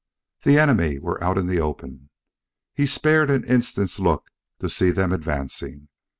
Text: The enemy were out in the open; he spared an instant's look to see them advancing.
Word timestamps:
The 0.41 0.57
enemy 0.57 0.97
were 0.97 1.23
out 1.23 1.37
in 1.37 1.45
the 1.45 1.59
open; 1.59 2.09
he 2.73 2.87
spared 2.87 3.29
an 3.29 3.43
instant's 3.43 3.99
look 3.99 4.31
to 4.59 4.67
see 4.67 4.89
them 4.89 5.11
advancing. 5.13 5.89